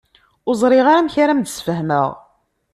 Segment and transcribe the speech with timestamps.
[0.47, 2.07] Ur ẓriɣ ara amek ara am-d-sfehmeɣ.